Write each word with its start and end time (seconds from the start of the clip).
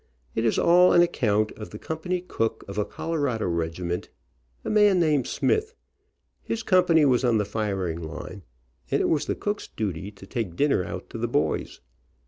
It 0.33 0.45
is 0.45 0.57
all 0.57 0.93
on 0.93 1.03
account 1.03 1.51
of 1.51 1.69
the 1.69 1.77
company 1.77 2.21
cook 2.21 2.65
of 2.67 2.79
a 2.79 2.85
Colorado 2.85 3.45
regiment, 3.47 4.09
a 4.65 4.69
man 4.71 4.99
named 4.99 5.27
Smith. 5.27 5.75
His 6.41 6.63
company 6.63 7.05
was 7.05 7.23
on 7.23 7.37
the 7.37 7.45
firing 7.45 8.01
line, 8.01 8.41
and 8.89 8.99
it 8.99 9.09
was 9.09 9.27
the 9.27 9.35
cook's 9.35 9.67
duty 9.67 10.09
to 10.09 10.25
take 10.25 10.55
dinner 10.55 10.83
out 10.83 11.11
to 11.11 11.19
the 11.19 11.27
boys. 11.27 11.81